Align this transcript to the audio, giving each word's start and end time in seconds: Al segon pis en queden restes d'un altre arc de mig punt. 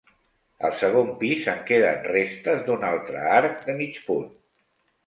Al 0.69 0.71
segon 0.79 1.11
pis 1.19 1.45
en 1.53 1.61
queden 1.67 2.09
restes 2.15 2.65
d'un 2.71 2.89
altre 2.91 3.25
arc 3.37 3.65
de 3.71 3.79
mig 3.85 4.03
punt. 4.11 4.31